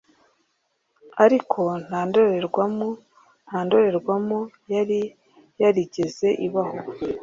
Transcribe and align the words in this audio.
ariko 1.23 1.61
nta 1.85 2.01
ndorerwamo. 2.07 2.89
nta 3.47 3.59
ndorerwamo 3.65 4.39
yari 4.73 4.99
yarigeze 5.61 6.27
ibaho 6.45 6.79